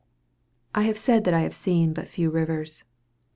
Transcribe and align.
I 0.73 0.81
have 0.85 0.97
said 0.97 1.25
that 1.25 1.33
I 1.35 1.41
have 1.41 1.53
seen 1.53 1.93
but 1.93 2.07
few 2.07 2.31
rivers. 2.31 2.83